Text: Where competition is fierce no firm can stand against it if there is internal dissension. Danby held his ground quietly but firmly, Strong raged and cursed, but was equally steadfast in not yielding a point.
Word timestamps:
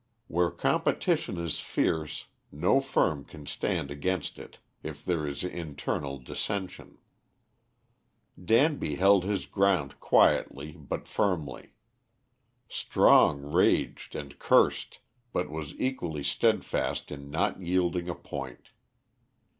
Where 0.27 0.49
competition 0.49 1.37
is 1.37 1.59
fierce 1.59 2.25
no 2.51 2.79
firm 2.81 3.23
can 3.23 3.45
stand 3.45 3.91
against 3.91 4.39
it 4.39 4.57
if 4.81 5.05
there 5.05 5.27
is 5.27 5.43
internal 5.43 6.17
dissension. 6.17 6.97
Danby 8.43 8.95
held 8.95 9.23
his 9.23 9.45
ground 9.45 9.99
quietly 9.99 10.71
but 10.71 11.07
firmly, 11.07 11.73
Strong 12.67 13.41
raged 13.43 14.15
and 14.15 14.39
cursed, 14.39 14.97
but 15.33 15.51
was 15.51 15.75
equally 15.79 16.23
steadfast 16.23 17.11
in 17.11 17.29
not 17.29 17.61
yielding 17.61 18.09
a 18.09 18.15
point. 18.15 18.69